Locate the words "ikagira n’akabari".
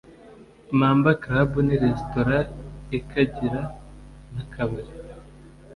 2.97-4.93